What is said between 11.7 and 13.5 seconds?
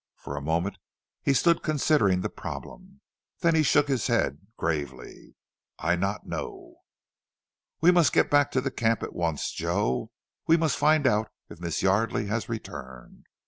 Yardely has returned.